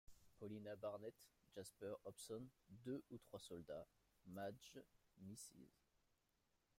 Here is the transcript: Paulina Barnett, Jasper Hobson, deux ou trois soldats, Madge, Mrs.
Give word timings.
Paulina 0.39 0.75
Barnett, 0.75 1.13
Jasper 1.55 1.93
Hobson, 2.05 2.47
deux 2.69 3.03
ou 3.11 3.19
trois 3.19 3.39
soldats, 3.39 3.85
Madge, 4.25 4.79
Mrs. 5.19 5.69